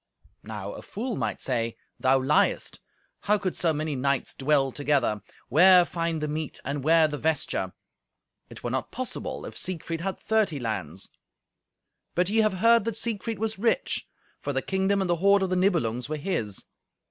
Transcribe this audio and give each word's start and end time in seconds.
Now 0.41 0.71
a 0.71 0.81
fool 0.81 1.15
might 1.15 1.43
say, 1.43 1.77
"Thou 1.99 2.17
liest. 2.21 2.79
How 3.19 3.37
could 3.37 3.55
so 3.55 3.71
many 3.71 3.95
knights 3.95 4.33
dwell 4.33 4.71
together? 4.71 5.21
Where 5.47 5.85
find 5.85 6.21
the 6.21 6.27
meat, 6.27 6.59
and 6.65 6.83
where 6.83 7.07
the 7.07 7.19
vesture? 7.19 7.73
It 8.49 8.63
were 8.63 8.71
not 8.71 8.89
possible, 8.91 9.45
if 9.45 9.55
Siegfried 9.55 10.01
had 10.01 10.17
thirty 10.19 10.59
lands." 10.59 11.09
But 12.15 12.29
ye 12.31 12.39
have 12.39 12.53
heard 12.65 12.83
that 12.85 12.97
Siegfried 12.97 13.37
was 13.37 13.59
rich, 13.59 14.07
for 14.39 14.53
the 14.53 14.63
kingdom 14.63 15.01
and 15.01 15.09
the 15.11 15.17
hoard 15.17 15.43
of 15.43 15.51
the 15.51 15.55
Nibelungs 15.55 16.09
were 16.09 16.17
his. 16.17 16.65